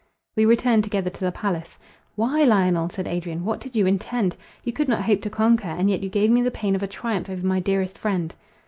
We 0.35 0.45
returned 0.45 0.83
together 0.83 1.11
to 1.11 1.19
the 1.25 1.31
palace. 1.31 1.77
"Why, 2.15 2.43
Lionel," 2.43 2.89
said 2.89 3.07
Adrian, 3.07 3.45
"what 3.45 3.59
did 3.59 3.75
you 3.75 3.85
intend? 3.85 4.35
you 4.63 4.73
could 4.73 4.87
not 4.89 5.03
hope 5.03 5.21
to 5.21 5.29
conquer, 5.29 5.67
and 5.69 5.91
yet 5.91 6.01
you 6.01 6.09
gave 6.09 6.31
me 6.31 6.41
the 6.41 6.49
pain 6.49 6.73
of 6.75 6.81
a 6.81 6.87
triumph 6.87 7.29
over 7.29 7.45
my 7.45 7.59
dearest 7.59 7.99
friend." 7.99 8.33